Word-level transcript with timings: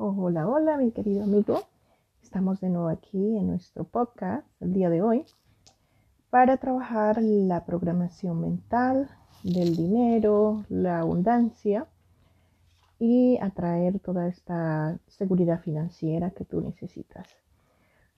Hola, 0.00 0.46
hola, 0.46 0.76
mi 0.76 0.92
querido 0.92 1.24
amigo. 1.24 1.60
Estamos 2.22 2.60
de 2.60 2.68
nuevo 2.68 2.88
aquí 2.88 3.36
en 3.36 3.48
nuestro 3.48 3.82
podcast 3.82 4.46
el 4.60 4.72
día 4.72 4.90
de 4.90 5.02
hoy 5.02 5.24
para 6.30 6.56
trabajar 6.58 7.20
la 7.20 7.64
programación 7.64 8.40
mental 8.40 9.10
del 9.42 9.74
dinero, 9.74 10.64
la 10.68 11.00
abundancia 11.00 11.88
y 13.00 13.38
atraer 13.38 13.98
toda 13.98 14.28
esta 14.28 15.00
seguridad 15.08 15.62
financiera 15.62 16.30
que 16.30 16.44
tú 16.44 16.60
necesitas. 16.60 17.26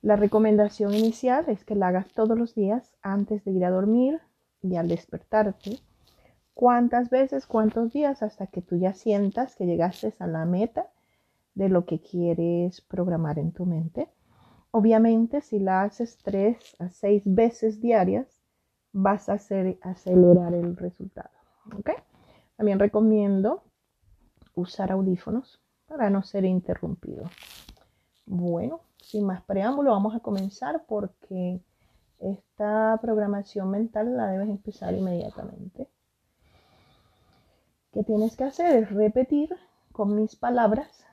La 0.03 0.17
recomendación 0.17 0.93
inicial 0.93 1.47
es 1.49 1.65
que 1.65 1.77
la 1.77 1.89
hagas 1.89 2.09
todos 2.13 2.39
los 2.39 2.55
días 2.55 2.93
antes 3.01 3.43
de 3.47 3.53
ir 3.53 3.65
a 3.65 3.71
dormir 3.71 4.21
y 4.61 4.77
al 4.77 4.89
despertarte. 4.89 5.79
¿Cuántas 6.53 7.09
veces, 7.09 7.47
cuántos 7.47 7.95
días 7.95 8.23
hasta 8.23 8.49
que 8.49 8.61
tú 8.61 8.77
ya 8.77 8.93
sientas 8.93 9.57
que 9.57 9.65
llegaste 9.65 10.13
a 10.19 10.27
la 10.27 10.45
meta? 10.45 10.91
De 11.55 11.69
lo 11.69 11.85
que 11.85 12.01
quieres 12.01 12.81
programar 12.81 13.39
en 13.39 13.53
tu 13.53 13.67
mente. 13.67 14.09
Obviamente, 14.71 15.41
si 15.41 15.59
la 15.59 15.83
haces 15.83 16.19
tres 16.23 16.57
a 16.79 16.91
seis 16.91 17.23
veces 17.25 17.81
diarias, 17.81 18.41
vas 18.93 19.29
a 19.29 19.35
hacer, 19.35 19.79
acelerar 19.83 20.55
el 20.55 20.77
resultado. 20.77 21.31
También 22.57 22.79
recomiendo 22.79 23.63
usar 24.55 24.93
audífonos 24.93 25.61
para 25.87 26.11
no 26.11 26.23
ser 26.23 26.45
interrumpido. 26.45 27.25
Bueno, 28.27 28.81
sin 28.99 29.27
más 29.27 29.43
preámbulo, 29.43 29.91
vamos 29.91 30.15
a 30.15 30.21
comenzar 30.21 30.85
porque 30.87 31.61
esta 32.19 32.99
programación 33.01 33.71
mental 33.71 34.17
la 34.17 34.29
debes 34.29 34.49
empezar 34.49 34.95
inmediatamente. 34.95 35.89
¿Qué 37.93 38.05
tienes 38.05 38.37
que 38.37 38.45
hacer? 38.45 38.85
Es 38.85 38.91
repetir 38.91 39.57
con 39.91 40.15
mis 40.15 40.37
palabras 40.37 41.05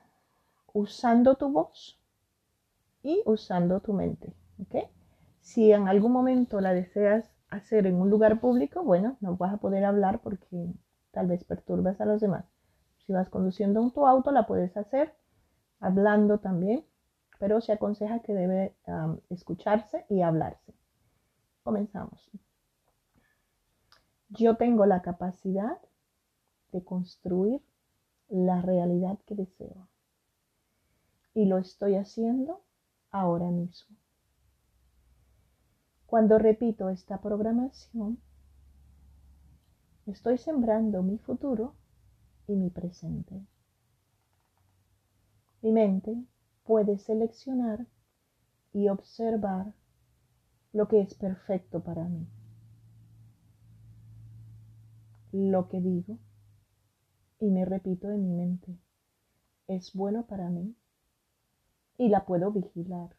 usando 0.72 1.36
tu 1.36 1.50
voz 1.50 2.00
y 3.02 3.22
usando 3.26 3.80
tu 3.80 3.92
mente. 3.92 4.34
Si 5.40 5.72
en 5.72 5.88
algún 5.88 6.12
momento 6.12 6.60
la 6.60 6.74
deseas 6.74 7.30
hacer 7.48 7.86
en 7.86 7.96
un 7.96 8.10
lugar 8.10 8.40
público, 8.40 8.82
bueno, 8.82 9.16
no 9.20 9.36
vas 9.36 9.54
a 9.54 9.58
poder 9.58 9.84
hablar 9.84 10.20
porque 10.20 10.74
tal 11.10 11.26
vez 11.26 11.44
perturbas 11.44 12.00
a 12.00 12.04
los 12.04 12.20
demás. 12.20 12.44
Si 13.06 13.12
vas 13.12 13.30
conduciendo 13.30 13.80
en 13.82 13.90
tu 13.90 14.06
auto, 14.06 14.30
la 14.30 14.46
puedes 14.46 14.76
hacer 14.76 15.14
hablando 15.80 16.38
también, 16.38 16.84
pero 17.38 17.60
se 17.60 17.72
aconseja 17.72 18.20
que 18.20 18.34
debe 18.34 18.76
escucharse 19.30 20.04
y 20.08 20.22
hablarse. 20.22 20.74
Comenzamos. 21.62 22.30
Yo 24.28 24.56
tengo 24.56 24.84
la 24.84 25.00
capacidad 25.00 25.78
de 26.72 26.84
construir 26.84 27.62
la 28.28 28.60
realidad 28.60 29.18
que 29.24 29.34
deseo 29.34 29.88
y 31.38 31.44
lo 31.44 31.58
estoy 31.58 31.94
haciendo 31.94 32.64
ahora 33.12 33.48
mismo. 33.52 33.96
Cuando 36.04 36.36
repito 36.36 36.88
esta 36.88 37.20
programación, 37.20 38.18
estoy 40.06 40.38
sembrando 40.38 41.04
mi 41.04 41.16
futuro 41.16 41.76
y 42.48 42.56
mi 42.56 42.70
presente. 42.70 43.46
Mi 45.62 45.70
mente 45.70 46.24
puede 46.64 46.98
seleccionar 46.98 47.86
y 48.72 48.88
observar 48.88 49.74
lo 50.72 50.88
que 50.88 51.02
es 51.02 51.14
perfecto 51.14 51.84
para 51.84 52.02
mí. 52.08 52.26
Lo 55.30 55.68
que 55.68 55.80
digo 55.80 56.18
y 57.38 57.48
me 57.52 57.64
repito 57.64 58.10
en 58.10 58.24
mi 58.24 58.34
mente 58.34 58.76
es 59.68 59.92
bueno 59.94 60.26
para 60.26 60.50
mí 60.50 60.74
y 61.98 62.08
la 62.08 62.24
puedo 62.24 62.52
vigilar 62.52 63.10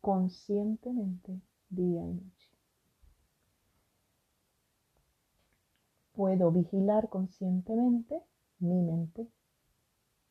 conscientemente 0.00 1.40
día 1.68 2.00
y 2.06 2.14
noche. 2.14 2.50
Puedo 6.12 6.52
vigilar 6.52 7.08
conscientemente 7.08 8.22
mi 8.60 8.82
mente 8.82 9.28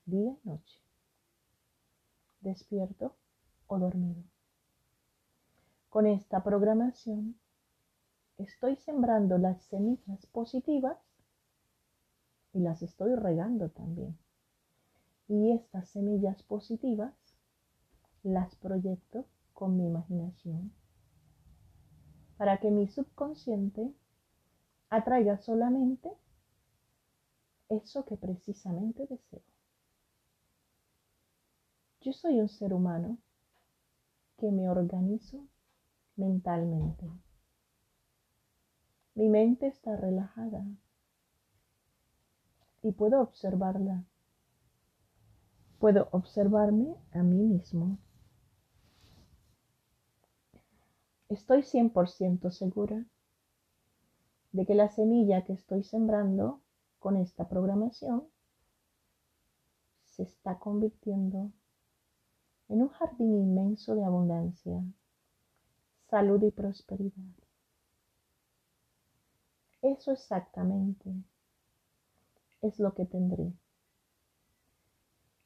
día 0.05 0.31
y 0.43 0.47
noche, 0.47 0.79
despierto 2.39 3.15
o 3.67 3.77
dormido. 3.77 4.23
Con 5.89 6.05
esta 6.07 6.41
programación 6.41 7.37
estoy 8.37 8.77
sembrando 8.77 9.37
las 9.37 9.63
semillas 9.65 10.25
positivas 10.27 10.97
y 12.53 12.59
las 12.59 12.81
estoy 12.81 13.13
regando 13.15 13.69
también. 13.69 14.17
Y 15.29 15.51
estas 15.51 15.87
semillas 15.87 16.43
positivas 16.43 17.13
las 18.23 18.55
proyecto 18.55 19.25
con 19.53 19.77
mi 19.77 19.85
imaginación 19.85 20.73
para 22.37 22.57
que 22.59 22.71
mi 22.71 22.87
subconsciente 22.87 23.93
atraiga 24.89 25.37
solamente 25.37 26.09
eso 27.69 28.05
que 28.05 28.17
precisamente 28.17 29.05
deseo. 29.05 29.43
Yo 32.01 32.13
soy 32.13 32.39
un 32.39 32.49
ser 32.49 32.73
humano 32.73 33.17
que 34.37 34.51
me 34.51 34.69
organizo 34.69 35.45
mentalmente. 36.15 37.05
Mi 39.15 39.27
mente 39.27 39.67
está 39.67 39.95
relajada 39.97 40.65
y 42.81 42.93
puedo 42.93 43.21
observarla 43.21 44.05
puedo 45.79 46.09
observarme 46.11 46.93
a 47.13 47.23
mí 47.23 47.41
mismo. 47.41 47.97
Estoy 51.29 51.61
100% 51.61 52.51
segura 52.51 53.05
de 54.51 54.65
que 54.65 54.75
la 54.75 54.89
semilla 54.89 55.45
que 55.45 55.53
estoy 55.53 55.83
sembrando 55.83 56.61
con 56.99 57.15
esta 57.15 57.47
programación 57.47 58.27
se 60.05 60.23
está 60.23 60.59
convirtiendo 60.59 61.51
en 62.67 62.81
un 62.81 62.89
jardín 62.89 63.33
inmenso 63.35 63.95
de 63.95 64.03
abundancia, 64.03 64.83
salud 66.09 66.43
y 66.43 66.51
prosperidad. 66.51 67.33
Eso 69.81 70.11
exactamente 70.11 71.13
es 72.61 72.79
lo 72.79 72.93
que 72.93 73.05
tendré. 73.05 73.53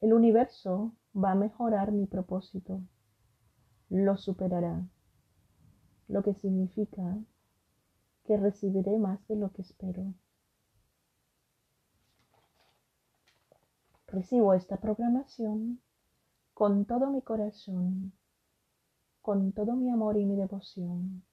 El 0.04 0.12
universo 0.12 0.92
va 1.16 1.32
a 1.32 1.36
mejorar 1.36 1.94
mi 1.94 2.08
propósito, 2.08 2.82
lo 3.88 4.18
superará, 4.18 4.86
lo 6.10 6.22
que 6.24 6.34
significa 6.34 7.18
que 8.26 8.36
recibiré 8.36 8.98
más 8.98 9.26
de 9.30 9.38
lo 9.38 9.54
que 9.54 9.62
espero. 9.62 10.14
Recibo 14.08 14.54
esta 14.54 14.76
programación 14.76 15.80
con 16.54 16.84
todo 16.84 17.10
mi 17.10 17.22
corazón, 17.22 18.12
con 19.22 19.54
todo 19.54 19.78
mi 19.78 19.90
amor 19.90 20.18
y 20.18 20.26
mi 20.26 20.36
devoción. 20.36 21.24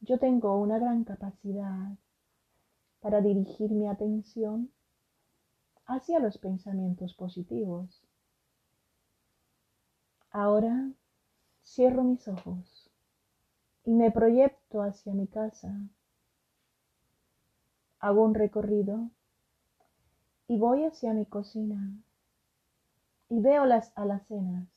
Yo 0.00 0.18
tengo 0.18 0.60
una 0.60 0.78
gran 0.78 1.04
capacidad 1.04 1.96
para 3.00 3.22
dirigir 3.22 3.70
mi 3.70 3.88
atención 3.88 4.70
hacia 5.86 6.18
los 6.18 6.38
pensamientos 6.38 7.14
positivos. 7.14 8.02
Ahora 10.30 10.90
cierro 11.62 12.02
mis 12.02 12.26
ojos 12.28 12.90
y 13.84 13.92
me 13.92 14.10
proyecto 14.10 14.82
hacia 14.82 15.14
mi 15.14 15.26
casa. 15.26 15.72
Hago 18.00 18.24
un 18.24 18.34
recorrido 18.34 19.10
y 20.48 20.58
voy 20.58 20.84
hacia 20.84 21.12
mi 21.12 21.26
cocina 21.26 22.02
y 23.28 23.40
veo 23.40 23.64
las 23.64 23.92
alacenas 23.96 24.68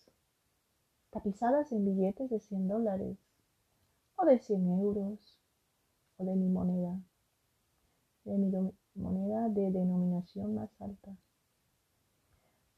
tapizadas 1.10 1.72
en 1.72 1.86
billetes 1.86 2.30
de 2.30 2.40
100 2.40 2.68
dólares 2.68 3.18
o 4.16 4.26
de 4.26 4.40
100 4.40 4.80
euros 4.80 5.40
o 6.18 6.26
de 6.26 6.36
mi 6.36 6.50
moneda, 6.50 7.00
de 8.24 8.38
mi 8.38 8.52
moneda 8.98 9.50
de 9.50 9.72
denominación 9.72 10.56
más 10.56 10.70
alta. 10.82 11.16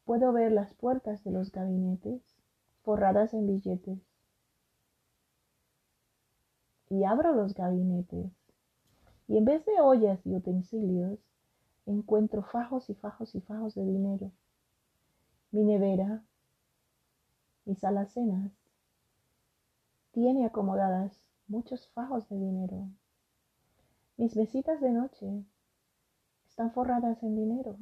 Puedo 0.05 0.33
ver 0.33 0.51
las 0.51 0.73
puertas 0.73 1.23
de 1.23 1.31
los 1.31 1.51
gabinetes 1.51 2.21
forradas 2.83 3.33
en 3.33 3.47
billetes. 3.47 3.99
Y 6.89 7.03
abro 7.03 7.33
los 7.33 7.53
gabinetes. 7.53 8.31
Y 9.27 9.37
en 9.37 9.45
vez 9.45 9.63
de 9.65 9.79
ollas 9.79 10.25
y 10.25 10.35
utensilios, 10.35 11.19
encuentro 11.85 12.43
fajos 12.43 12.89
y 12.89 12.95
fajos 12.95 13.35
y 13.35 13.41
fajos 13.41 13.75
de 13.75 13.85
dinero. 13.85 14.31
Mi 15.51 15.63
nevera, 15.63 16.23
mis 17.65 17.83
alacenas, 17.83 18.51
tiene 20.11 20.45
acomodadas 20.45 21.21
muchos 21.47 21.87
fajos 21.89 22.27
de 22.29 22.37
dinero. 22.37 22.87
Mis 24.17 24.35
mesitas 24.35 24.81
de 24.81 24.91
noche 24.91 25.43
están 26.59 26.73
forradas 26.73 27.23
en 27.23 27.37
dinero. 27.37 27.77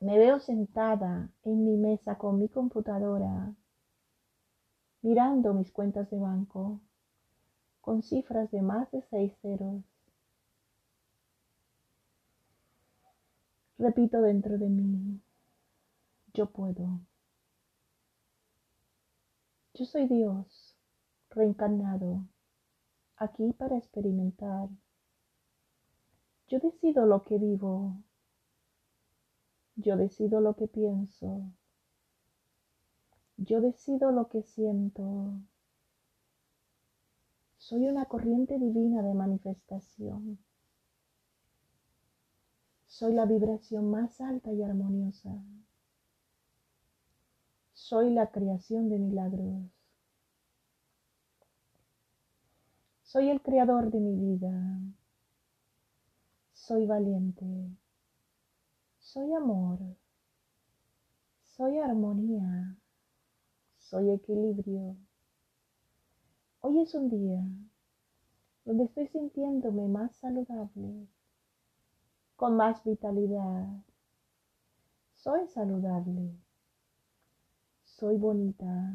Me 0.00 0.18
veo 0.18 0.38
sentada 0.38 1.30
en 1.44 1.64
mi 1.64 1.78
mesa 1.78 2.18
con 2.18 2.38
mi 2.38 2.50
computadora, 2.50 3.54
mirando 5.00 5.54
mis 5.54 5.72
cuentas 5.72 6.10
de 6.10 6.18
banco, 6.18 6.82
con 7.80 8.02
cifras 8.02 8.50
de 8.50 8.60
más 8.60 8.90
de 8.90 9.00
seis 9.08 9.32
ceros. 9.40 9.82
Repito 13.78 14.20
dentro 14.20 14.58
de 14.58 14.68
mí, 14.68 15.22
yo 16.34 16.50
puedo. 16.50 17.00
Yo 19.72 19.86
soy 19.86 20.06
Dios, 20.06 20.76
reencarnado, 21.30 22.26
aquí 23.16 23.54
para 23.54 23.78
experimentar. 23.78 24.68
Yo 26.50 26.58
decido 26.58 27.06
lo 27.06 27.22
que 27.22 27.38
vivo. 27.38 28.02
Yo 29.76 29.96
decido 29.96 30.40
lo 30.40 30.56
que 30.56 30.66
pienso. 30.66 31.48
Yo 33.36 33.60
decido 33.60 34.10
lo 34.10 34.28
que 34.28 34.42
siento. 34.42 35.40
Soy 37.56 37.86
una 37.86 38.06
corriente 38.06 38.58
divina 38.58 39.00
de 39.00 39.14
manifestación. 39.14 40.40
Soy 42.86 43.14
la 43.14 43.26
vibración 43.26 43.88
más 43.88 44.20
alta 44.20 44.52
y 44.52 44.64
armoniosa. 44.64 45.30
Soy 47.74 48.10
la 48.10 48.32
creación 48.32 48.88
de 48.88 48.98
milagros. 48.98 49.70
Soy 53.04 53.30
el 53.30 53.40
creador 53.40 53.92
de 53.92 54.00
mi 54.00 54.16
vida. 54.16 54.80
Soy 56.60 56.86
valiente. 56.86 57.46
Soy 58.98 59.32
amor. 59.32 59.78
Soy 61.42 61.78
armonía. 61.78 62.76
Soy 63.78 64.10
equilibrio. 64.10 64.94
Hoy 66.60 66.82
es 66.82 66.94
un 66.94 67.08
día 67.08 67.42
donde 68.66 68.84
estoy 68.84 69.08
sintiéndome 69.08 69.88
más 69.88 70.14
saludable, 70.16 71.08
con 72.36 72.56
más 72.56 72.84
vitalidad. 72.84 73.66
Soy 75.14 75.48
saludable. 75.48 76.36
Soy 77.84 78.16
bonita. 78.18 78.94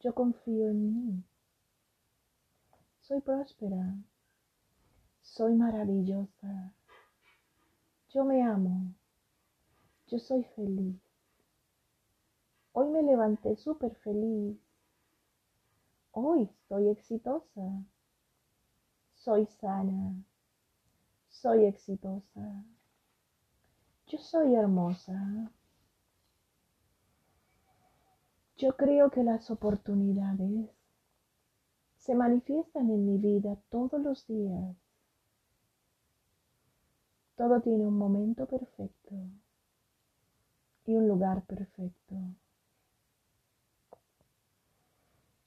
Yo 0.00 0.14
confío 0.14 0.68
en 0.68 0.92
mí. 0.92 1.24
Soy 3.00 3.22
próspera. 3.22 3.96
Soy 5.34 5.54
maravillosa. 5.54 6.72
Yo 8.08 8.24
me 8.24 8.42
amo. 8.42 8.94
Yo 10.08 10.18
soy 10.18 10.42
feliz. 10.56 10.96
Hoy 12.72 12.88
me 12.88 13.02
levanté 13.02 13.54
súper 13.54 13.94
feliz. 13.96 14.58
Hoy 16.12 16.44
estoy 16.44 16.88
exitosa. 16.88 17.84
Soy 19.14 19.46
sana. 19.46 20.14
Soy 21.28 21.66
exitosa. 21.66 22.64
Yo 24.06 24.18
soy 24.18 24.54
hermosa. 24.54 25.52
Yo 28.56 28.76
creo 28.76 29.10
que 29.10 29.22
las 29.22 29.50
oportunidades 29.50 30.70
se 31.98 32.14
manifiestan 32.14 32.90
en 32.90 33.06
mi 33.06 33.18
vida 33.18 33.56
todos 33.68 34.00
los 34.00 34.26
días. 34.26 34.87
Todo 37.38 37.60
tiene 37.60 37.86
un 37.86 37.96
momento 37.96 38.46
perfecto 38.46 39.14
y 40.84 40.96
un 40.96 41.06
lugar 41.06 41.46
perfecto. 41.46 42.16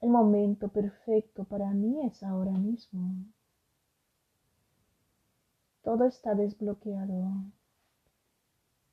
El 0.00 0.08
momento 0.08 0.68
perfecto 0.68 1.44
para 1.44 1.70
mí 1.72 2.00
es 2.06 2.22
ahora 2.22 2.52
mismo. 2.52 3.26
Todo 5.82 6.06
está 6.06 6.34
desbloqueado. 6.34 7.30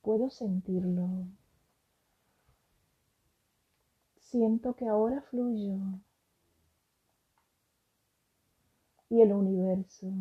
Puedo 0.02 0.30
sentirlo. 0.30 1.26
Siento 4.18 4.74
que 4.74 4.90
ahora 4.90 5.22
fluyo. 5.22 5.78
Y 9.10 9.22
el 9.22 9.32
universo 9.32 10.12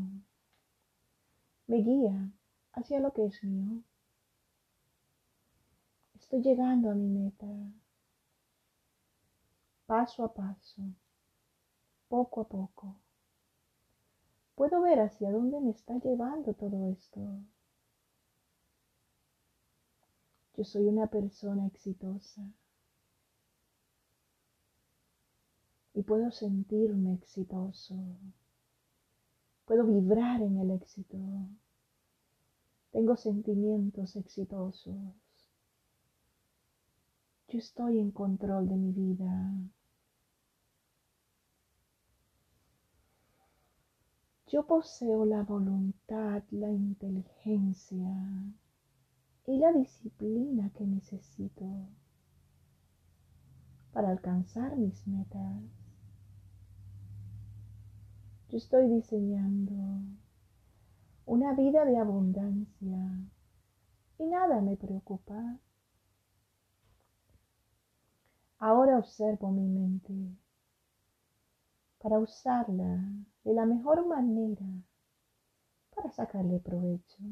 me 1.67 1.79
guía 1.79 2.33
hacia 2.79 3.01
lo 3.01 3.13
que 3.13 3.27
es 3.27 3.43
mío. 3.45 3.83
Estoy 6.15 6.43
llegando 6.43 6.91
a 6.91 6.95
mi 6.95 7.09
meta. 7.09 7.47
Paso 9.87 10.25
a 10.25 10.33
paso. 10.33 10.83
Poco 12.09 12.43
a 12.43 12.49
poco. 12.49 12.97
Puedo 14.55 14.81
ver 14.83 15.01
hacia 15.01 15.31
dónde 15.31 15.61
me 15.61 15.71
está 15.71 15.99
llevando 15.99 16.55
todo 16.55 16.91
esto. 16.91 17.21
Yo 20.57 20.65
soy 20.65 20.87
una 20.87 21.07
persona 21.07 21.67
exitosa. 21.67 22.43
y 25.99 26.03
puedo 26.05 26.31
sentirme 26.31 27.15
exitoso. 27.15 27.97
Puedo 29.65 29.85
vibrar 29.85 30.41
en 30.43 30.59
el 30.59 30.71
éxito. 30.71 31.19
Tengo 32.99 33.17
sentimientos 33.17 34.17
exitosos. 34.17 34.97
Yo 37.47 37.59
estoy 37.61 38.01
en 38.01 38.11
control 38.11 38.69
de 38.69 38.75
mi 38.75 38.91
vida. 38.91 39.55
Yo 44.49 44.67
poseo 44.67 45.25
la 45.27 45.45
voluntad, 45.45 46.43
la 46.51 46.73
inteligencia 46.73 48.17
y 49.47 49.59
la 49.59 49.73
disciplina 49.73 50.69
que 50.71 50.85
necesito 50.85 51.87
para 53.93 54.11
alcanzar 54.11 54.77
mis 54.77 55.07
metas. 55.07 55.63
Yo 58.49 58.59
estoy 58.59 58.89
diseñando 58.89 60.18
una 61.39 61.55
vida 61.55 61.85
de 61.85 61.97
abundancia 61.97 62.99
y 64.19 64.27
nada 64.27 64.61
me 64.61 64.77
preocupa. 64.77 65.57
Ahora 68.59 68.99
observo 68.99 69.53
mi 69.53 69.69
mente 69.69 70.37
para 72.03 72.19
usarla 72.19 73.05
de 73.45 73.55
la 73.55 73.67
mejor 73.67 74.05
manera 74.05 74.67
para 75.95 76.11
sacarle 76.11 76.59
provecho. 76.59 77.23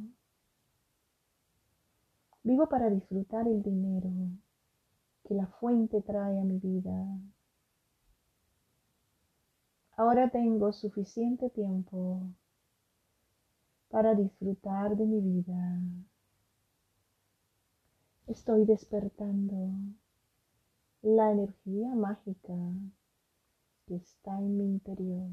Vivo 2.44 2.68
para 2.68 2.88
disfrutar 2.88 3.48
el 3.48 3.60
dinero 3.60 4.12
que 5.24 5.34
la 5.34 5.48
fuente 5.48 6.00
trae 6.00 6.38
a 6.38 6.44
mi 6.44 6.60
vida 6.60 7.18
Ahora 9.96 10.28
tengo 10.28 10.72
suficiente 10.72 11.48
tiempo 11.48 12.20
para 13.88 14.14
disfrutar 14.14 14.96
de 14.96 15.04
mi 15.06 15.20
vida. 15.20 15.80
Estoy 18.26 18.64
despertando 18.64 19.72
la 21.02 21.32
energía 21.32 21.94
mágica 21.94 22.54
que 23.86 23.96
está 23.96 24.38
en 24.38 24.56
mi 24.56 24.64
interior. 24.64 25.30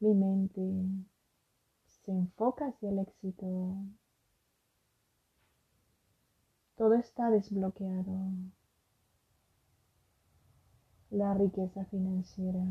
Mi 0.00 0.14
mente 0.14 0.62
se 1.86 2.12
enfoca 2.12 2.68
hacia 2.68 2.90
el 2.90 3.00
éxito. 3.00 3.74
Todo 6.76 6.94
está 6.94 7.30
desbloqueado 7.30 8.30
la 11.10 11.32
riqueza 11.34 11.84
financiera 11.86 12.64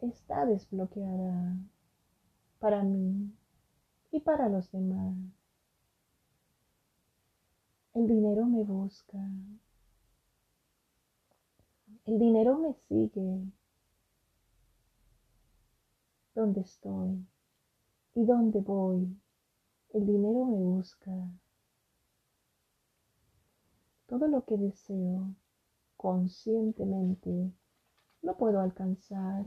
está 0.00 0.46
desbloqueada 0.46 1.56
para 2.66 2.82
mí 2.82 3.32
y 4.10 4.18
para 4.18 4.48
los 4.48 4.72
demás. 4.72 5.14
El 7.94 8.08
dinero 8.08 8.44
me 8.44 8.64
busca. 8.64 9.18
El 12.06 12.18
dinero 12.18 12.58
me 12.58 12.74
sigue 12.88 13.40
donde 16.34 16.62
estoy 16.62 17.24
y 18.16 18.24
donde 18.24 18.58
voy. 18.58 19.16
El 19.94 20.04
dinero 20.04 20.46
me 20.46 20.58
busca. 20.58 21.12
Todo 24.06 24.26
lo 24.26 24.44
que 24.44 24.56
deseo 24.56 25.36
conscientemente 25.96 27.52
lo 28.22 28.36
puedo 28.36 28.58
alcanzar. 28.60 29.44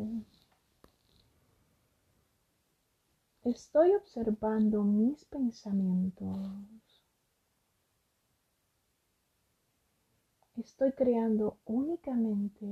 Estoy 3.49 3.95
observando 3.95 4.83
mis 4.83 5.25
pensamientos. 5.25 6.29
Estoy 10.55 10.91
creando 10.91 11.57
únicamente 11.65 12.67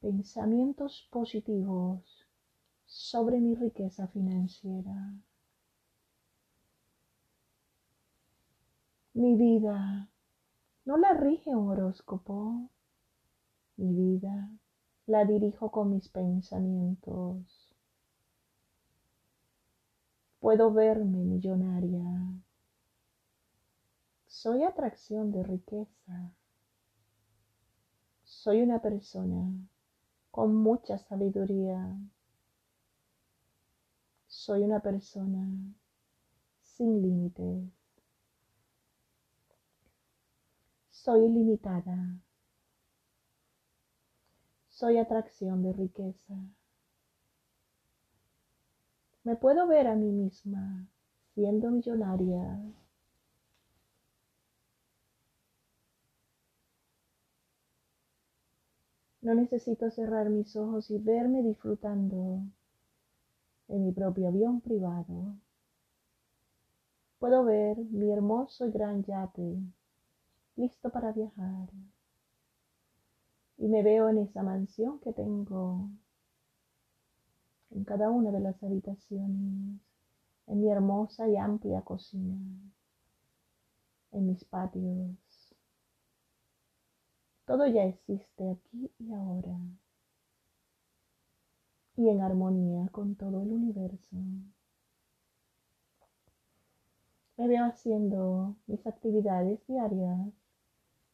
pensamientos 0.00 1.06
positivos 1.12 2.26
sobre 2.86 3.38
mi 3.38 3.54
riqueza 3.54 4.08
financiera. 4.08 5.14
Mi 9.14 9.36
vida 9.36 10.10
no 10.84 10.96
la 10.96 11.12
rige 11.12 11.54
un 11.54 11.68
horóscopo. 11.68 12.68
Mi 13.76 13.94
vida 13.94 14.50
la 15.06 15.24
dirijo 15.24 15.70
con 15.70 15.92
mis 15.92 16.08
pensamientos 16.08 17.59
Puedo 20.40 20.72
verme 20.72 21.18
millonaria. 21.18 22.02
Soy 24.26 24.62
atracción 24.62 25.30
de 25.32 25.42
riqueza. 25.42 26.32
Soy 28.24 28.62
una 28.62 28.80
persona 28.80 29.52
con 30.30 30.56
mucha 30.56 30.96
sabiduría. 30.96 31.94
Soy 34.26 34.62
una 34.62 34.80
persona 34.80 35.46
sin 36.62 37.02
límites. 37.02 37.68
Soy 40.88 41.26
ilimitada. 41.26 42.18
Soy 44.70 44.96
atracción 44.96 45.62
de 45.62 45.74
riqueza. 45.74 46.34
Me 49.24 49.36
puedo 49.36 49.66
ver 49.66 49.86
a 49.86 49.94
mí 49.96 50.10
misma 50.10 50.86
siendo 51.34 51.70
millonaria. 51.70 52.60
No 59.22 59.34
necesito 59.34 59.90
cerrar 59.90 60.30
mis 60.30 60.56
ojos 60.56 60.90
y 60.90 60.98
verme 60.98 61.42
disfrutando 61.42 62.40
en 63.68 63.84
mi 63.84 63.92
propio 63.92 64.28
avión 64.28 64.60
privado. 64.60 65.36
Puedo 67.18 67.44
ver 67.44 67.76
mi 67.76 68.10
hermoso 68.10 68.66
y 68.66 68.70
gran 68.70 69.04
yate 69.04 69.58
listo 70.56 70.90
para 70.90 71.12
viajar. 71.12 71.68
Y 73.58 73.68
me 73.68 73.82
veo 73.82 74.08
en 74.08 74.18
esa 74.18 74.42
mansión 74.42 74.98
que 75.00 75.12
tengo 75.12 75.90
en 77.70 77.84
cada 77.84 78.10
una 78.10 78.30
de 78.30 78.40
las 78.40 78.62
habitaciones, 78.62 79.80
en 80.46 80.60
mi 80.60 80.70
hermosa 80.70 81.28
y 81.28 81.36
amplia 81.36 81.82
cocina, 81.82 82.36
en 84.12 84.26
mis 84.26 84.44
patios. 84.44 85.54
Todo 87.46 87.66
ya 87.66 87.84
existe 87.84 88.50
aquí 88.50 88.90
y 88.98 89.12
ahora 89.12 89.58
y 92.00 92.08
en 92.08 92.22
armonía 92.22 92.88
con 92.92 93.14
todo 93.14 93.42
el 93.42 93.52
universo. 93.52 94.16
Me 97.36 97.46
veo 97.46 97.66
haciendo 97.66 98.56
mis 98.66 98.86
actividades 98.86 99.66
diarias 99.66 100.32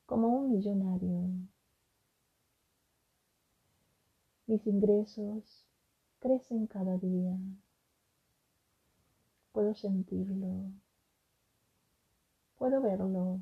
como 0.07 0.29
un 0.29 0.53
millonario. 0.53 1.29
Mis 4.47 4.65
ingresos 4.69 5.66
crecen 6.21 6.67
cada 6.67 6.97
día. 6.99 7.37
Puedo 9.53 9.75
sentirlo. 9.75 10.71
Puedo 12.59 12.81
verlo. 12.81 13.41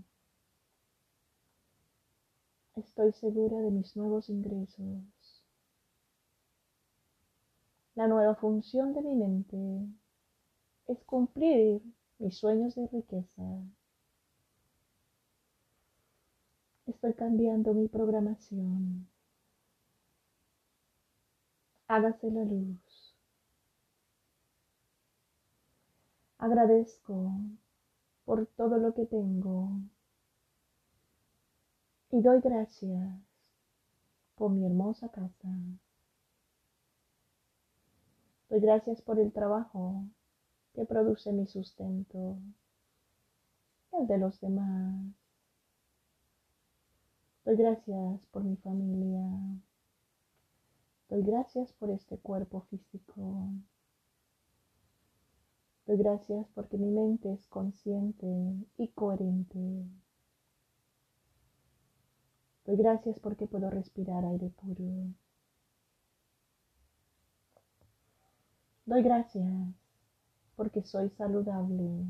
Estoy 2.76 3.12
segura 3.12 3.58
de 3.58 3.70
mis 3.70 3.96
nuevos 3.96 4.28
ingresos. 4.28 5.02
La 7.94 8.08
nueva 8.08 8.34
función 8.34 8.92
de 8.92 9.02
mi 9.02 9.14
mente 9.14 9.56
es 10.88 11.04
cumplir 11.04 11.80
mis 12.18 12.36
sueños 12.36 12.74
de 12.74 12.88
riqueza. 12.88 13.42
Estoy 16.86 17.14
cambiando 17.14 17.72
mi 17.72 17.86
programación 17.88 19.08
hágase 21.88 22.30
la 22.30 22.44
luz. 22.44 23.14
Agradezco 26.38 27.32
por 28.24 28.46
todo 28.46 28.78
lo 28.78 28.94
que 28.94 29.06
tengo 29.06 29.70
y 32.10 32.20
doy 32.20 32.40
gracias 32.40 33.10
por 34.36 34.50
mi 34.50 34.66
hermosa 34.66 35.08
casa. 35.08 35.48
Doy 38.48 38.60
gracias 38.60 39.02
por 39.02 39.18
el 39.18 39.32
trabajo 39.32 40.04
que 40.74 40.84
produce 40.84 41.32
mi 41.32 41.46
sustento, 41.46 42.36
el 43.92 44.06
de 44.06 44.18
los 44.18 44.40
demás. 44.40 45.06
Doy 47.44 47.56
gracias 47.56 48.20
por 48.30 48.44
mi 48.44 48.56
familia, 48.56 49.22
Doy 51.08 51.22
gracias 51.22 51.72
por 51.74 51.90
este 51.90 52.18
cuerpo 52.18 52.62
físico. 52.62 53.50
Doy 55.86 55.98
gracias 55.98 56.46
porque 56.54 56.78
mi 56.78 56.90
mente 56.90 57.32
es 57.32 57.46
consciente 57.46 58.26
y 58.78 58.88
coherente. 58.88 59.86
Doy 62.64 62.76
gracias 62.76 63.20
porque 63.20 63.46
puedo 63.46 63.68
respirar 63.68 64.24
aire 64.24 64.48
puro. 64.48 65.12
Doy 68.86 69.02
gracias 69.02 69.74
porque 70.56 70.82
soy 70.82 71.10
saludable. 71.10 72.06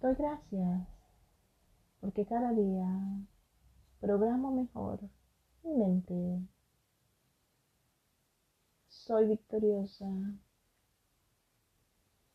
Doy 0.00 0.14
gracias 0.14 0.86
porque 2.00 2.24
cada 2.24 2.52
día 2.52 2.86
programo 3.98 4.52
mejor 4.52 5.00
mente. 5.74 6.40
Soy 8.88 9.26
victoriosa. 9.26 10.06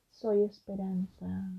Soy 0.09 0.43
esperanza. 0.43 1.51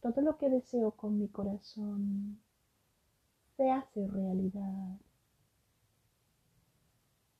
Todo 0.00 0.20
lo 0.22 0.38
que 0.38 0.48
deseo 0.48 0.92
con 0.92 1.18
mi 1.18 1.28
corazón 1.28 2.40
se 3.56 3.70
hace 3.70 4.06
realidad. 4.06 4.98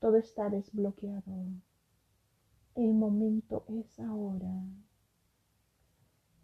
Todo 0.00 0.16
está 0.16 0.50
desbloqueado. 0.50 1.46
El 2.74 2.94
momento 2.94 3.64
es 3.68 3.98
ahora. 4.00 4.52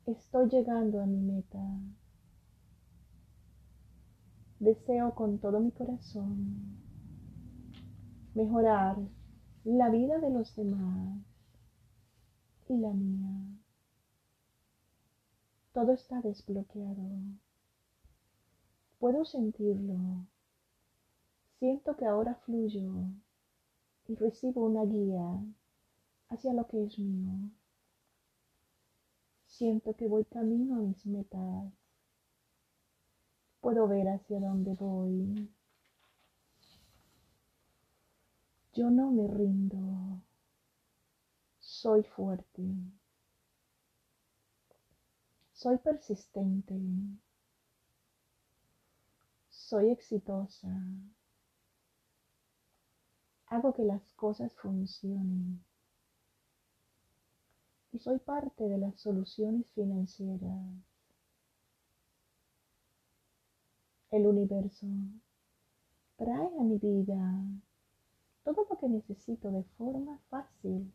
Estoy 0.06 0.48
llegando 0.48 1.00
a 1.00 1.06
mi 1.06 1.20
meta. 1.20 1.58
Deseo 4.60 5.14
con 5.14 5.38
todo 5.38 5.60
mi 5.60 5.70
corazón 5.72 6.84
mejorar 8.34 8.98
la 9.64 9.88
vida 9.90 10.18
de 10.18 10.30
los 10.30 10.54
demás 10.56 11.20
y 12.68 12.76
la 12.76 12.92
mía. 12.92 13.46
Todo 15.72 15.92
está 15.92 16.20
desbloqueado. 16.20 17.10
Puedo 18.98 19.24
sentirlo. 19.24 20.26
Siento 21.58 21.96
que 21.96 22.06
ahora 22.06 22.34
fluyo 22.46 22.92
y 24.06 24.14
recibo 24.16 24.66
una 24.66 24.84
guía 24.84 25.40
hacia 26.28 26.52
lo 26.52 26.66
que 26.66 26.84
es 26.84 26.98
mío. 26.98 27.50
Siento 29.46 29.94
que 29.94 30.08
voy 30.08 30.24
camino 30.24 30.76
a 30.76 30.78
mis 30.78 31.06
metas 31.06 31.72
puedo 33.64 33.88
ver 33.88 34.06
hacia 34.08 34.38
dónde 34.40 34.74
voy. 34.74 35.50
Yo 38.74 38.90
no 38.90 39.10
me 39.10 39.26
rindo. 39.26 40.20
Soy 41.60 42.02
fuerte. 42.02 42.62
Soy 45.54 45.78
persistente. 45.78 46.78
Soy 49.48 49.88
exitosa. 49.92 50.68
Hago 53.46 53.72
que 53.72 53.84
las 53.84 54.12
cosas 54.12 54.52
funcionen. 54.56 55.64
Y 57.92 57.98
soy 57.98 58.18
parte 58.18 58.68
de 58.68 58.76
las 58.76 59.00
soluciones 59.00 59.70
financieras. 59.72 60.93
El 64.16 64.26
universo 64.26 64.86
trae 66.16 66.46
a 66.58 66.62
mi 66.62 66.78
vida 66.78 67.42
todo 68.44 68.64
lo 68.70 68.78
que 68.78 68.88
necesito 68.88 69.50
de 69.50 69.64
forma 69.76 70.20
fácil. 70.30 70.92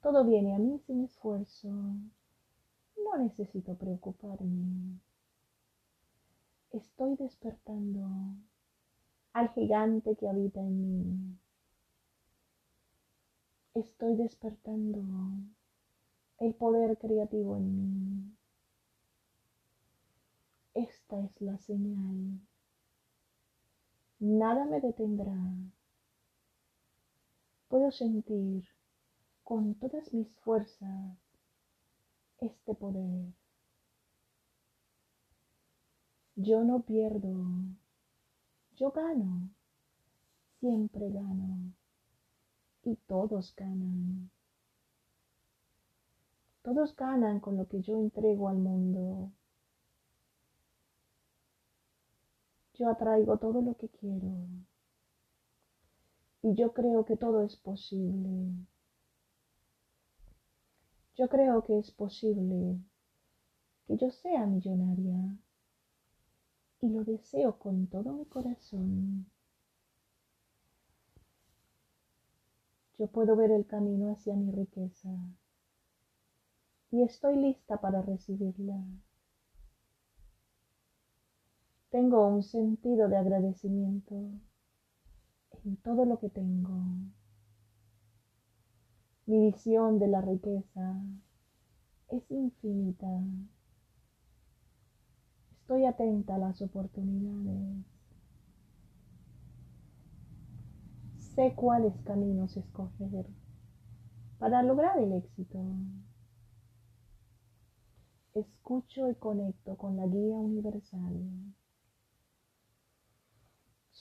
Todo 0.00 0.24
viene 0.24 0.54
a 0.54 0.58
mí 0.58 0.78
sin 0.86 1.02
esfuerzo. 1.02 1.68
No 1.68 3.18
necesito 3.18 3.74
preocuparme. 3.74 5.00
Estoy 6.70 7.16
despertando 7.16 8.08
al 9.32 9.48
gigante 9.48 10.14
que 10.14 10.28
habita 10.28 10.60
en 10.60 10.80
mí. 10.80 11.38
Estoy 13.74 14.14
despertando 14.14 15.02
el 16.38 16.54
poder 16.54 16.96
creativo 16.98 17.56
en 17.56 17.76
mí. 17.76 18.39
Esta 20.74 21.20
es 21.20 21.40
la 21.40 21.58
señal. 21.58 22.40
Nada 24.20 24.64
me 24.66 24.80
detendrá. 24.80 25.36
Puedo 27.68 27.90
sentir 27.90 28.64
con 29.42 29.74
todas 29.74 30.12
mis 30.12 30.32
fuerzas 30.36 31.18
este 32.38 32.74
poder. 32.74 33.32
Yo 36.36 36.64
no 36.64 36.80
pierdo, 36.82 37.34
yo 38.76 38.90
gano, 38.92 39.50
siempre 40.60 41.10
gano 41.10 41.72
y 42.82 42.96
todos 42.96 43.54
ganan. 43.56 44.30
Todos 46.62 46.94
ganan 46.94 47.40
con 47.40 47.56
lo 47.56 47.66
que 47.66 47.82
yo 47.82 47.96
entrego 47.96 48.48
al 48.48 48.58
mundo. 48.58 49.32
Yo 52.80 52.88
atraigo 52.88 53.36
todo 53.36 53.60
lo 53.60 53.74
que 53.76 53.90
quiero. 53.90 54.48
Y 56.40 56.54
yo 56.54 56.72
creo 56.72 57.04
que 57.04 57.14
todo 57.14 57.42
es 57.42 57.54
posible. 57.56 58.54
Yo 61.14 61.28
creo 61.28 61.62
que 61.62 61.78
es 61.78 61.90
posible 61.90 62.80
que 63.86 63.98
yo 63.98 64.10
sea 64.10 64.46
millonaria. 64.46 65.36
Y 66.80 66.88
lo 66.88 67.04
deseo 67.04 67.58
con 67.58 67.86
todo 67.86 68.14
mi 68.14 68.24
corazón. 68.24 69.26
Yo 72.98 73.08
puedo 73.08 73.36
ver 73.36 73.50
el 73.50 73.66
camino 73.66 74.10
hacia 74.10 74.34
mi 74.34 74.50
riqueza. 74.52 75.10
Y 76.90 77.02
estoy 77.02 77.36
lista 77.36 77.78
para 77.78 78.00
recibirla. 78.00 78.82
Tengo 81.90 82.24
un 82.28 82.44
sentido 82.44 83.08
de 83.08 83.16
agradecimiento 83.16 84.14
en 85.64 85.76
todo 85.78 86.04
lo 86.04 86.20
que 86.20 86.28
tengo. 86.28 86.84
Mi 89.26 89.50
visión 89.50 89.98
de 89.98 90.06
la 90.06 90.20
riqueza 90.20 91.02
es 92.10 92.30
infinita. 92.30 93.08
Estoy 95.62 95.84
atenta 95.84 96.36
a 96.36 96.38
las 96.38 96.62
oportunidades. 96.62 97.84
Sé 101.18 101.54
cuáles 101.56 101.94
caminos 102.04 102.56
escoger 102.56 103.26
para 104.38 104.62
lograr 104.62 104.96
el 104.98 105.12
éxito. 105.12 105.58
Escucho 108.34 109.10
y 109.10 109.16
conecto 109.16 109.76
con 109.76 109.96
la 109.96 110.06
guía 110.06 110.36
universal. 110.36 111.52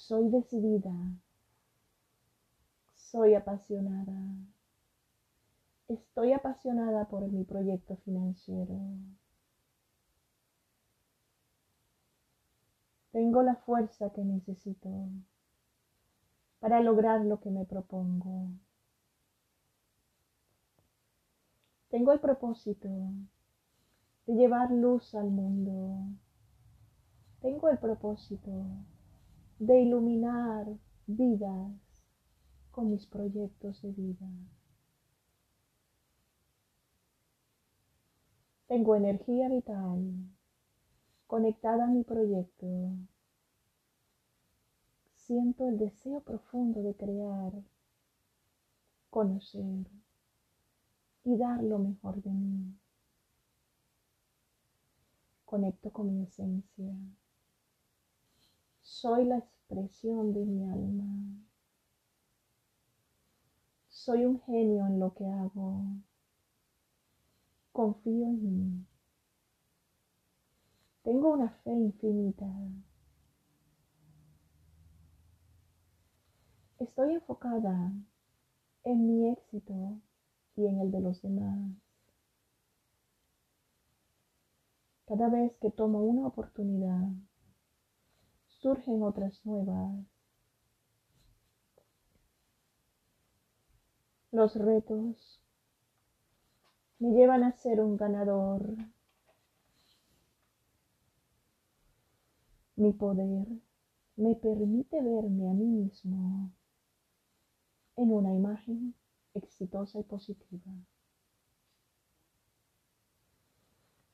Soy 0.10 0.28
decidida. 0.30 0.92
Soy 2.96 3.36
apasionada. 3.36 4.20
Estoy 5.88 6.34
apasionada 6.34 7.08
por 7.08 7.28
mi 7.28 7.43
proyecto 7.43 7.95
financiero. 7.98 8.80
Tengo 13.12 13.43
la 13.43 13.54
fuerza 13.58 14.10
que 14.10 14.24
necesito 14.26 14.89
para 16.60 16.82
lograr 16.82 17.24
lo 17.24 17.39
que 17.39 17.52
me 17.52 17.65
propongo. 17.65 18.48
Tengo 21.89 22.13
el 22.13 22.19
propósito 22.19 22.89
de 24.26 24.34
llevar 24.34 24.72
luz 24.72 25.13
al 25.13 25.30
mundo. 25.30 26.00
Tengo 27.41 27.69
el 27.69 27.78
propósito 27.78 28.65
de 29.60 29.82
iluminar 29.82 30.65
vidas 31.06 31.74
con 32.72 32.89
mis 32.89 33.06
proyectos 33.06 33.82
de 33.82 33.91
vida. 33.91 34.30
Tengo 38.67 38.95
energía 38.95 39.50
vital 39.50 40.30
conectada 41.28 41.84
a 41.84 41.88
mi 41.88 42.04
proyecto. 42.04 42.67
Siento 45.15 45.67
el 45.67 45.78
deseo 45.78 46.22
profundo 46.22 46.82
de 46.82 46.95
crear, 46.95 47.52
conocer 49.10 49.86
y 51.26 51.38
dar 51.38 51.62
lo 51.62 51.80
mejor 51.80 52.22
de 52.22 52.32
mí. 52.32 52.80
Conecto 55.43 55.91
con 55.91 56.15
mi 56.15 56.24
esencia. 56.24 56.95
Soy 58.89 59.23
la 59.23 59.38
expresión 59.38 60.34
de 60.34 60.43
mi 60.45 60.65
alma. 60.65 61.06
Soy 63.88 64.25
un 64.25 64.41
genio 64.41 64.88
en 64.88 64.99
lo 64.99 65.13
que 65.13 65.25
hago. 65.28 65.86
Confío 67.71 68.25
en 68.25 68.43
mí. 68.43 68.86
Tengo 71.04 71.32
una 71.32 71.49
fe 71.49 71.71
infinita. 71.71 72.52
Estoy 76.80 77.13
enfocada 77.13 77.93
en 78.84 79.08
mi 79.08 79.30
éxito 79.30 80.02
y 80.56 80.65
en 80.65 80.80
el 80.82 80.91
de 80.91 80.99
los 80.99 81.21
demás. 81.21 81.71
Cada 85.06 85.30
vez 85.30 85.56
que 85.62 85.69
tomo 85.69 86.02
una 86.02 86.25
oportunidad, 86.28 87.08
surgen 88.60 89.04
otras 89.04 89.45
nuevas. 89.45 90.06
Los 94.32 94.56
retos 94.56 95.41
me 97.00 97.12
llevan 97.12 97.43
a 97.43 97.54
ser 97.54 97.80
un 97.80 97.95
ganador. 97.98 98.76
Mi 102.76 102.93
poder 102.93 103.48
me 104.17 104.36
permite 104.36 105.02
verme 105.02 105.50
a 105.50 105.54
mí 105.54 105.65
mismo 105.65 106.52
en 107.95 108.12
una 108.12 108.34
imagen 108.34 108.93
exitosa 109.34 110.00
y 110.00 110.04
positiva. 110.04 110.72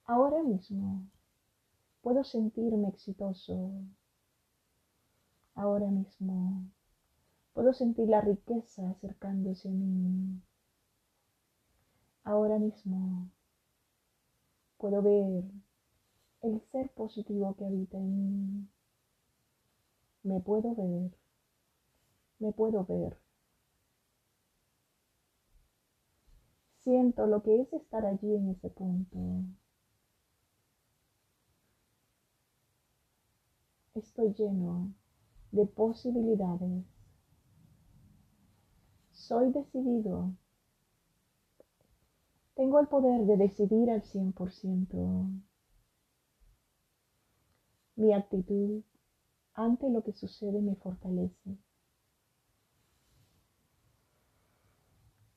Ahora 0.05 0.43
mismo 0.43 1.07
puedo 2.01 2.23
sentirme 2.23 2.89
exitoso 2.89 3.71
ahora 5.55 5.87
mismo. 5.87 6.69
Puedo 7.53 7.73
sentir 7.73 8.09
la 8.09 8.21
riqueza 8.21 8.89
acercándose 8.89 9.69
a 9.69 9.71
mí. 9.71 10.41
Ahora 12.23 12.59
mismo 12.59 13.29
puedo 14.77 15.01
ver 15.01 15.43
el 16.41 16.61
ser 16.71 16.89
positivo 16.91 17.55
que 17.55 17.65
habita 17.65 17.97
en 17.97 18.15
mí. 18.17 18.67
Me 20.23 20.39
puedo 20.41 20.75
ver. 20.75 21.11
Me 22.39 22.51
puedo 22.51 22.83
ver. 22.85 23.17
Siento 26.83 27.25
lo 27.25 27.41
que 27.41 27.61
es 27.61 27.73
estar 27.73 28.05
allí 28.05 28.35
en 28.35 28.49
ese 28.49 28.69
punto. 28.69 29.17
Estoy 33.95 34.33
lleno 34.33 34.93
de 35.55 35.65
posibilidades. 35.65 36.83
Soy 39.11 39.51
decidido. 39.51 40.35
Tengo 42.55 42.79
el 42.79 42.87
poder 42.87 43.25
de 43.25 43.37
decidir 43.37 43.89
al 43.89 44.03
100%. 44.03 45.41
Mi 47.95 48.13
actitud 48.13 48.83
ante 49.53 49.89
lo 49.89 50.03
que 50.03 50.11
sucede 50.11 50.61
me 50.61 50.75
fortalece. 50.75 51.57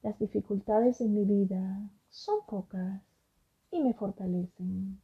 Las 0.02 0.18
dificultades 0.18 1.00
en 1.00 1.14
mi 1.14 1.24
vida 1.24 1.90
son 2.08 2.44
pocas 2.46 3.02
y 3.70 3.80
me 3.80 3.94
fortalecen. 3.94 5.00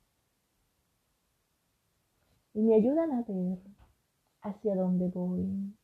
Y 2.54 2.62
me 2.62 2.74
ayudan 2.74 3.12
a 3.12 3.22
ver 3.22 3.58
hacia 4.44 4.76
dónde 4.76 5.08
voy. 5.08 5.74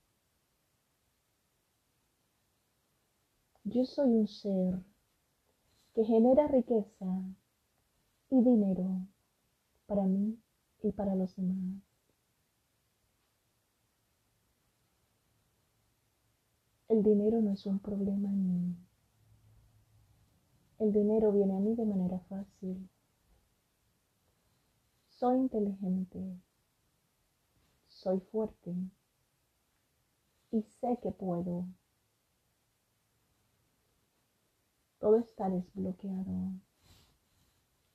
Yo 3.64 3.84
soy 3.84 4.10
un 4.10 4.28
ser 4.28 4.78
que 5.94 6.04
genera 6.04 6.46
riqueza 6.46 7.06
y 8.30 8.42
dinero 8.42 9.06
para 9.86 10.04
mí 10.04 10.38
y 10.82 10.92
para 10.92 11.14
los 11.14 11.34
demás. 11.36 11.82
El 16.88 17.02
dinero 17.02 17.40
no 17.40 17.52
es 17.52 17.64
un 17.66 17.78
problema 17.78 18.28
en 18.28 18.46
mí. 18.46 18.76
El 20.78 20.92
dinero 20.92 21.32
viene 21.32 21.56
a 21.56 21.60
mí 21.60 21.74
de 21.76 21.84
manera 21.86 22.18
fácil. 22.28 22.88
Soy 25.08 25.38
inteligente. 25.38 26.40
Soy 28.02 28.18
fuerte. 28.32 28.74
Y 30.52 30.62
sé 30.62 30.98
que 31.02 31.10
puedo. 31.10 31.66
Todo 34.98 35.18
está 35.18 35.50
desbloqueado. 35.50 36.54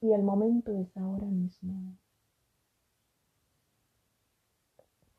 Y 0.01 0.11
el 0.11 0.21
momento 0.21 0.79
es 0.79 0.95
ahora 0.95 1.25
mismo. 1.25 1.97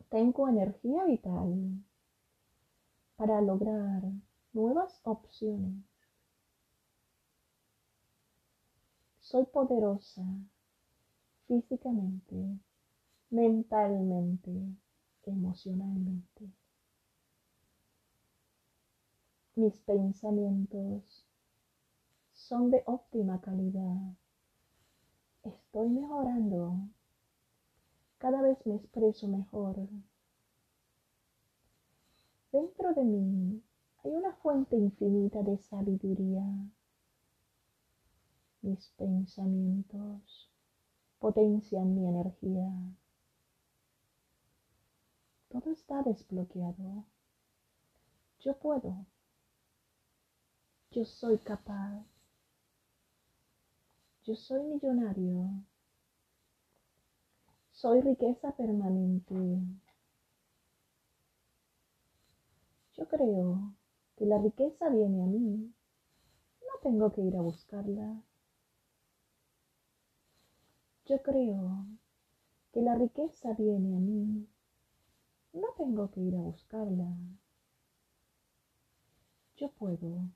Tengo 0.08 0.48
energía 0.48 1.04
vital 1.04 1.82
para 3.16 3.40
lograr 3.40 4.04
nuevas 4.52 5.00
opciones. 5.02 5.82
Soy 9.18 9.46
poderosa 9.46 10.22
físicamente, 11.48 12.60
mentalmente, 13.36 14.50
emocionalmente. 15.24 16.50
Mis 19.54 19.74
pensamientos 19.80 21.26
son 22.32 22.70
de 22.70 22.82
óptima 22.86 23.38
calidad. 23.42 24.14
Estoy 25.42 25.90
mejorando. 25.90 26.78
Cada 28.16 28.40
vez 28.40 28.58
me 28.66 28.76
expreso 28.76 29.28
mejor. 29.28 29.76
Dentro 32.52 32.94
de 32.94 33.04
mí 33.04 33.62
hay 34.02 34.12
una 34.12 34.32
fuente 34.36 34.76
infinita 34.76 35.42
de 35.42 35.58
sabiduría. 35.58 36.42
Mis 38.62 38.88
pensamientos 38.96 40.50
potencian 41.18 41.94
mi 41.94 42.06
energía. 42.06 42.72
Todo 45.48 45.70
está 45.70 46.02
desbloqueado. 46.02 47.04
Yo 48.40 48.58
puedo. 48.58 49.06
Yo 50.90 51.04
soy 51.04 51.38
capaz. 51.38 52.04
Yo 54.24 54.34
soy 54.34 54.62
millonario. 54.62 55.50
Soy 57.70 58.00
riqueza 58.00 58.52
permanente. 58.56 59.34
Yo 62.94 63.06
creo 63.06 63.74
que 64.16 64.26
la 64.26 64.38
riqueza 64.38 64.88
viene 64.88 65.22
a 65.22 65.26
mí. 65.26 65.72
No 66.62 66.80
tengo 66.82 67.12
que 67.12 67.20
ir 67.20 67.36
a 67.36 67.42
buscarla. 67.42 68.22
Yo 71.04 71.22
creo 71.22 71.86
que 72.72 72.80
la 72.80 72.94
riqueza 72.96 73.52
viene 73.52 73.96
a 73.96 74.00
mí. 74.00 74.48
No 75.56 75.68
tengo 75.78 76.10
que 76.10 76.20
ir 76.20 76.36
a 76.36 76.40
buscarla. 76.40 77.16
Yo 79.56 79.70
puedo. 79.70 80.28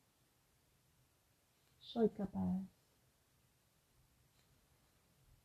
Soy 1.79 2.09
capaz. 2.09 2.63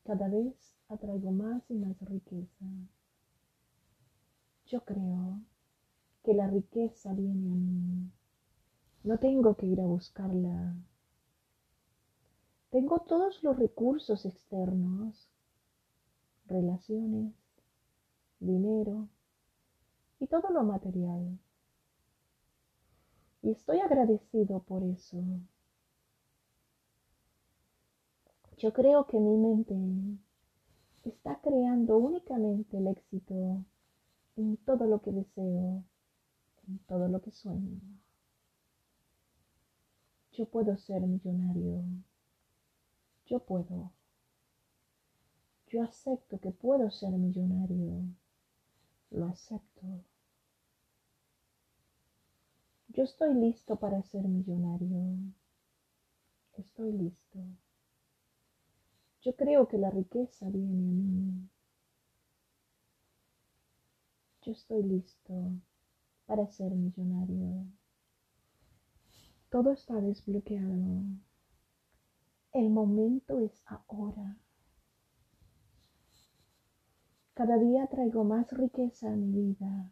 Cada 0.05 0.29
vez 0.29 0.55
atraigo 0.87 1.31
más 1.31 1.69
y 1.69 1.73
más 1.73 1.99
riqueza. 1.99 2.65
Yo 4.67 4.85
creo 4.85 5.41
que 6.23 6.33
la 6.33 6.47
riqueza 6.47 7.11
viene 7.11 7.51
a 7.51 7.55
mí. 7.55 8.09
No 9.03 9.19
tengo 9.19 9.57
que 9.57 9.65
ir 9.65 9.81
a 9.81 9.85
buscarla. 9.85 10.73
Tengo 12.69 12.99
todos 12.99 13.43
los 13.43 13.59
recursos 13.59 14.25
externos, 14.25 15.29
relaciones, 16.47 17.33
dinero 18.39 19.09
y 20.25 20.27
todo 20.27 20.49
lo 20.49 20.63
material. 20.63 21.37
Y 23.43 23.51
estoy 23.51 23.79
agradecido 23.79 24.59
por 24.63 24.81
eso. 24.81 25.23
Yo 28.57 28.73
creo 28.73 29.05
que 29.05 29.19
mi 29.19 29.37
mente 29.37 29.75
está 31.03 31.39
creando 31.41 31.97
únicamente 31.97 32.79
el 32.79 32.87
éxito 32.87 33.63
en 34.35 34.57
todo 34.57 34.87
lo 34.87 34.99
que 35.03 35.11
deseo 35.11 35.83
en 36.67 36.79
todo 36.87 37.07
lo 37.07 37.21
que 37.21 37.29
sueño. 37.29 37.79
Yo 40.31 40.47
puedo 40.47 40.75
ser 40.77 41.01
millonario. 41.03 41.83
Yo 43.27 43.39
puedo. 43.45 43.91
Yo 45.67 45.83
acepto 45.83 46.39
que 46.39 46.49
puedo 46.49 46.89
ser 46.89 47.11
millonario. 47.11 48.01
Lo 49.11 49.27
acepto. 49.27 50.03
Yo 52.95 53.03
estoy 53.03 53.33
listo 53.33 53.75
para 53.75 54.01
ser 54.03 54.23
millonario. 54.23 55.17
Estoy 56.53 56.93
listo. 56.93 57.39
Yo 59.21 59.35
creo 59.35 59.67
que 59.67 59.77
la 59.77 59.89
riqueza 59.89 60.49
viene 60.49 60.79
a 60.79 60.93
mí. 60.93 61.49
Yo 64.43 64.53
estoy 64.53 64.83
listo 64.83 65.51
para 66.25 66.47
ser 66.47 66.71
millonario. 66.71 67.65
Todo 69.49 69.73
está 69.73 69.99
desbloqueado. 69.99 71.03
El 72.53 72.69
momento 72.69 73.39
es 73.41 73.61
ahora. 73.65 74.37
Cada 77.33 77.57
día 77.57 77.87
traigo 77.87 78.23
más 78.23 78.49
riqueza 78.53 79.11
a 79.11 79.17
mi 79.17 79.33
vida. 79.33 79.91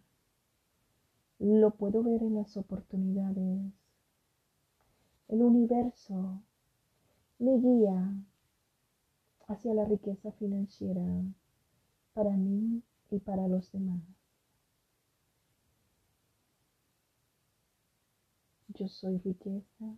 Lo 1.40 1.72
puedo 1.72 2.04
ver 2.04 2.24
en 2.24 2.36
las 2.36 2.56
oportunidades. 2.58 3.74
El 5.28 5.42
universo 5.42 6.42
me 7.40 7.58
guía 7.58 8.14
hacia 9.48 9.74
la 9.74 9.86
riqueza 9.86 10.32
financiera 10.34 11.04
para 12.14 12.32
mí 12.32 12.82
y 13.10 13.20
para 13.20 13.48
los 13.48 13.72
demás. 13.72 14.02
Yo 18.70 18.88
soy 18.88 19.18
riqueza, 19.20 19.98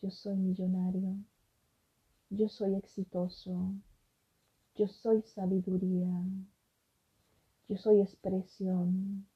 yo 0.00 0.10
soy 0.10 0.36
millonario, 0.36 1.16
yo 2.30 2.48
soy 2.48 2.74
exitoso, 2.74 3.74
yo 4.76 4.88
soy 4.88 5.22
sabiduría, 5.22 6.10
yo 7.68 7.76
soy 7.76 8.00
expresión, 8.00 9.26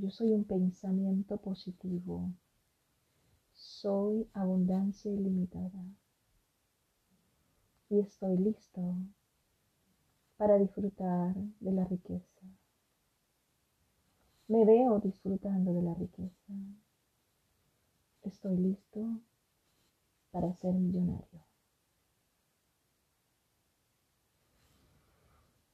yo 0.00 0.08
soy 0.08 0.32
un 0.32 0.44
pensamiento 0.44 1.36
positivo, 1.36 2.32
soy 3.52 4.26
abundancia 4.32 5.12
ilimitada 5.12 5.84
y 7.90 7.98
estoy 8.00 8.38
listo 8.38 8.94
para 10.38 10.56
disfrutar 10.56 11.34
de 11.34 11.72
la 11.72 11.84
riqueza. 11.84 12.40
Me 14.48 14.64
veo 14.64 15.00
disfrutando 15.00 15.74
de 15.74 15.82
la 15.82 15.92
riqueza. 15.92 16.54
Estoy 18.22 18.56
listo 18.56 19.20
para 20.30 20.54
ser 20.54 20.72
millonario. 20.74 21.44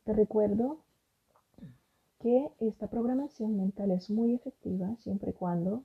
Te 0.05 0.13
recuerdo 0.13 0.86
que 2.27 2.51
esta 2.59 2.89
programación 2.89 3.57
mental 3.57 3.93
es 3.93 4.11
muy 4.11 4.35
efectiva 4.35 4.97
siempre 4.97 5.31
y 5.31 5.35
cuando 5.35 5.85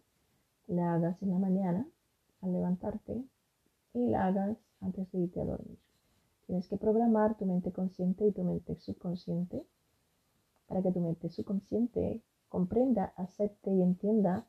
la 0.65 0.95
hagas 0.95 1.21
en 1.21 1.29
la 1.29 1.37
mañana 1.37 1.87
al 2.41 2.51
levantarte 2.51 3.23
y 3.93 4.07
la 4.07 4.25
hagas 4.25 4.57
antes 4.79 5.11
de 5.11 5.19
irte 5.19 5.39
a 5.39 5.45
dormir. 5.45 5.77
Tienes 6.47 6.67
que 6.67 6.77
programar 6.77 7.37
tu 7.37 7.45
mente 7.45 7.71
consciente 7.71 8.25
y 8.25 8.31
tu 8.31 8.43
mente 8.43 8.75
subconsciente 8.75 9.63
para 10.65 10.81
que 10.81 10.91
tu 10.91 10.99
mente 10.99 11.29
subconsciente 11.29 12.23
comprenda, 12.49 13.13
acepte 13.17 13.69
y 13.69 13.83
entienda 13.83 14.43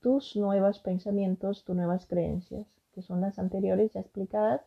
tus 0.00 0.34
nuevos 0.34 0.78
pensamientos, 0.78 1.62
tus 1.64 1.76
nuevas 1.76 2.06
creencias, 2.06 2.66
que 2.94 3.02
son 3.02 3.20
las 3.20 3.38
anteriores 3.38 3.92
ya 3.92 4.00
explicadas 4.00 4.62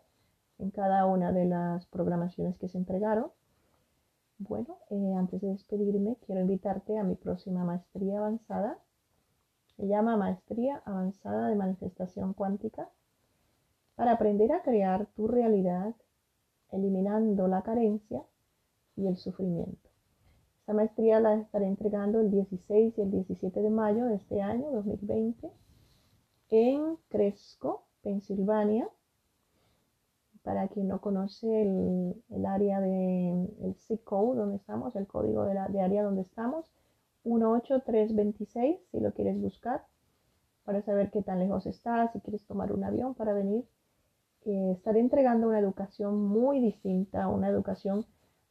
en 0.60 0.70
cada 0.70 1.08
una 1.08 1.32
de 1.32 1.46
las 1.46 1.88
programaciones 1.88 2.60
que 2.60 2.68
se 2.68 2.78
entregaron. 2.78 3.32
Bueno, 4.38 4.78
eh, 4.90 5.14
antes 5.18 5.42
de 5.42 5.48
despedirme, 5.48 6.18
quiero 6.26 6.42
invitarte 6.42 6.98
a 6.98 7.04
mi 7.04 7.16
próxima 7.16 7.64
maestría 7.64 8.18
avanzada 8.18 8.78
Se 9.78 9.88
llama 9.88 10.18
Maestría 10.18 10.82
Avanzada 10.86 11.48
de 11.48 11.56
Manifestación 11.56 12.34
Cuántica 12.34 12.90
para 13.96 14.12
aprender 14.12 14.52
a 14.52 14.62
crear 14.62 15.06
tu 15.16 15.28
realidad 15.28 15.96
eliminando 16.72 17.48
la 17.48 17.62
carencia 17.62 18.24
y 18.98 19.08
el 19.08 19.16
sufrimiento. 19.16 19.90
Esta 20.60 20.74
maestría 20.74 21.20
la 21.22 21.36
estaré 21.36 21.68
entregando 21.68 22.20
el 22.20 22.30
16 22.30 22.98
y 22.98 23.02
el 23.02 23.12
17 23.12 23.62
de 23.62 23.70
mayo 23.70 24.06
de 24.06 24.16
este 24.16 24.42
año 24.42 24.70
2020 24.72 25.50
en 26.50 26.98
Cresco, 27.08 27.86
Pensilvania. 28.02 28.90
Para 30.46 30.70
quien 30.70 30.88
no 30.88 31.02
conoce 31.02 31.64
el, 31.64 32.46
área 32.46 32.80
de 32.80 33.32
el 33.64 33.76
zip 33.88 34.06
code 34.06 34.38
donde 34.38 34.56
estamos, 34.56 34.96
el 34.96 35.08
código 35.08 35.44
de, 35.44 35.56
la, 35.56 35.68
de 35.68 35.82
área 35.82 36.04
donde 36.04 36.22
estamos, 36.22 36.72
18326, 37.26 38.78
si 38.92 39.00
lo 39.00 39.12
quieres 39.12 39.42
buscar, 39.42 39.84
para 40.64 40.82
saber 40.84 41.12
qué 41.12 41.24
tan 41.24 41.40
lejos 41.40 41.66
estás, 41.66 42.14
si 42.14 42.20
quieres 42.22 42.46
tomar 42.46 42.72
un 42.72 42.84
avión 42.84 43.16
para 43.16 43.34
venir. 43.34 43.66
Eh, 44.46 44.74
estaré 44.74 45.00
entregando 45.00 45.48
una 45.48 45.60
educación 45.60 46.24
muy 46.24 46.60
distinta, 46.60 47.28
una 47.28 47.50
educación 47.50 48.06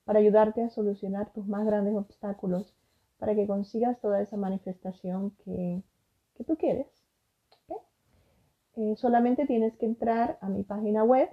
para 0.04 0.18
ayudarte 0.18 0.62
a 0.62 0.70
solucionar 0.70 1.32
tus 1.32 1.46
más 1.46 1.64
grandes 1.64 1.94
obstáculos, 1.94 2.74
para 3.18 3.36
que 3.36 3.46
consigas 3.46 4.00
toda 4.00 4.20
esa 4.20 4.36
manifestación 4.36 5.30
que, 5.44 5.82
tú 6.44 6.56
quieres. 6.56 6.88
Eh, 8.76 8.96
solamente 8.96 9.46
tienes 9.46 9.76
que 9.76 9.86
entrar 9.86 10.36
a 10.40 10.48
mi 10.48 10.64
página 10.64 11.04
web, 11.04 11.30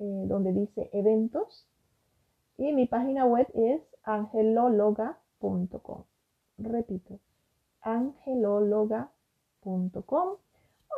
eh, 0.00 0.24
donde 0.26 0.52
dice 0.52 0.90
eventos, 0.92 1.68
y 2.56 2.72
mi 2.72 2.86
página 2.86 3.24
web 3.24 3.46
es 3.54 3.80
angelologa.com 4.02 6.04
repito, 6.62 7.18
angelologa.com 7.80 9.10
o 9.98 10.38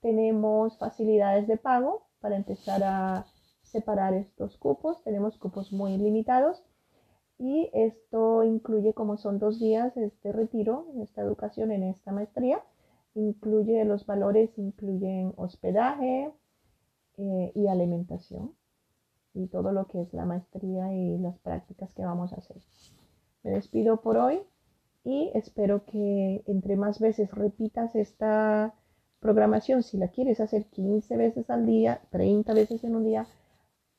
Tenemos 0.01 0.79
facilidades 0.79 1.47
de 1.47 1.57
pago 1.57 2.07
para 2.21 2.37
empezar 2.37 2.83
a 2.85 3.27
separar 3.63 4.15
estos 4.15 4.57
cupos. 4.57 5.03
Tenemos 5.05 5.39
cupos 5.39 5.73
muy 5.73 5.97
limitados 5.97 6.65
y 7.39 7.71
esto 7.73 8.45
incluye 8.45 8.95
como 8.95 9.17
son 9.17 9.39
dos 9.39 9.59
días 9.61 9.97
este 9.97 10.33
retiro, 10.33 10.87
esta 11.03 11.23
educación 11.23 11.71
en 11.71 11.83
esta 11.83 12.13
maestría 12.13 12.63
incluye 13.17 13.85
los 13.85 14.07
valores, 14.07 14.51
incluyen 14.59 15.33
hospedaje 15.37 16.33
eh, 17.17 17.53
y 17.55 17.67
alimentación 17.67 18.55
y 19.35 19.49
todo 19.49 19.73
lo 19.73 19.87
que 19.87 20.03
es 20.03 20.13
la 20.13 20.25
maestría 20.25 20.95
y 20.95 21.19
las 21.19 21.39
prácticas 21.39 21.93
que 21.95 22.05
vamos 22.05 22.33
a 22.33 22.37
hacer. 22.37 22.57
Me 23.43 23.51
despido 23.51 24.01
por 24.01 24.17
hoy 24.17 24.41
y 25.05 25.31
espero 25.35 25.85
que 25.85 26.43
entre 26.47 26.77
más 26.77 27.01
veces 27.01 27.31
repitas 27.33 27.95
esta 27.95 28.75
programación, 29.21 29.83
si 29.83 29.99
la 29.99 30.09
quieres 30.09 30.41
hacer 30.41 30.67
15 30.67 31.17
veces 31.17 31.51
al 31.51 31.67
día, 31.67 32.01
30 32.11 32.53
veces 32.55 32.85
en 32.85 32.97
un 32.97 33.05
día, 33.05 33.27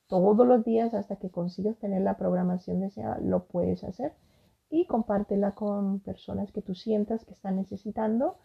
todos 0.08 0.46
los 0.46 0.64
días 0.64 0.94
hasta 0.94 1.16
que 1.16 1.30
consigas 1.30 1.78
tener 1.78 2.02
la 2.02 2.16
programación 2.16 2.80
deseada, 2.80 3.18
lo 3.20 3.44
puedes 3.46 3.84
hacer 3.84 4.14
y 4.70 4.86
compártela 4.86 5.54
con 5.54 6.00
personas 6.00 6.50
que 6.52 6.62
tú 6.62 6.74
sientas 6.74 7.24
que 7.24 7.34
están 7.34 7.56
necesitando 7.56 8.36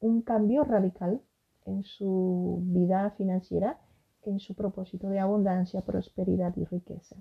un 0.00 0.22
cambio 0.22 0.64
radical 0.64 1.22
en 1.64 1.84
su 1.84 2.60
vida 2.64 3.10
financiera, 3.12 3.78
en 4.22 4.40
su 4.40 4.54
propósito 4.54 5.08
de 5.08 5.20
abundancia, 5.20 5.82
prosperidad 5.82 6.54
y 6.56 6.64
riqueza. 6.64 7.16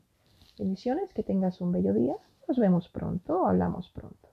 Bendiciones, 0.58 1.14
que 1.14 1.24
tengas 1.24 1.62
un 1.62 1.72
bello 1.72 1.94
día. 1.94 2.16
Nos 2.48 2.58
vemos 2.58 2.90
pronto, 2.90 3.46
hablamos 3.46 3.90
pronto. 3.90 4.31